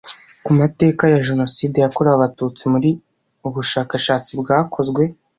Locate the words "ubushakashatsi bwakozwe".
3.47-5.03